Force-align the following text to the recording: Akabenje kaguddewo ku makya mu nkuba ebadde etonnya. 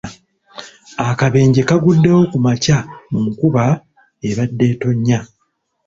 Akabenje 1.09 1.61
kaguddewo 1.69 2.21
ku 2.31 2.37
makya 2.45 2.77
mu 3.11 3.19
nkuba 3.29 3.63
ebadde 4.29 4.65
etonnya. 4.73 5.19